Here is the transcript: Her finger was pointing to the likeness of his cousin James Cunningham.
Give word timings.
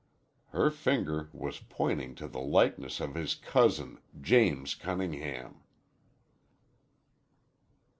Her 0.49 0.71
finger 0.71 1.29
was 1.31 1.59
pointing 1.59 2.15
to 2.15 2.27
the 2.27 2.39
likeness 2.39 2.99
of 2.99 3.13
his 3.13 3.35
cousin 3.35 3.99
James 4.19 4.73
Cunningham. 4.73 5.61